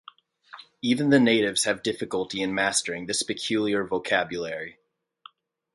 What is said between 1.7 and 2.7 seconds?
difficulty in